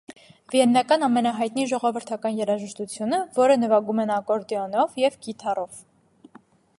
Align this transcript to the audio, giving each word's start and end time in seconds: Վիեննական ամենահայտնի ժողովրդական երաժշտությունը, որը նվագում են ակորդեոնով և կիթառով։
Վիեննական 0.53 1.05
ամենահայտնի 1.07 1.65
ժողովրդական 1.71 2.39
երաժշտությունը, 2.39 3.19
որը 3.37 3.57
նվագում 3.65 4.03
են 4.05 4.15
ակորդեոնով 4.17 4.97
և 5.05 5.23
կիթառով։ 5.27 5.85